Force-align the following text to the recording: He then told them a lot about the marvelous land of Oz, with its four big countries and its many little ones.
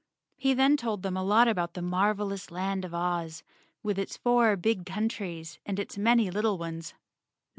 He 0.35 0.55
then 0.55 0.77
told 0.77 1.03
them 1.03 1.15
a 1.15 1.21
lot 1.23 1.47
about 1.47 1.75
the 1.75 1.81
marvelous 1.83 2.49
land 2.49 2.83
of 2.85 2.91
Oz, 2.95 3.43
with 3.83 3.99
its 3.99 4.17
four 4.17 4.57
big 4.57 4.83
countries 4.83 5.59
and 5.63 5.77
its 5.79 5.95
many 5.95 6.31
little 6.31 6.57
ones. 6.57 6.95